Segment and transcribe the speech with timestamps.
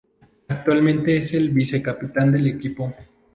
[0.47, 2.91] Actualmente es el vice-capitán del equipo.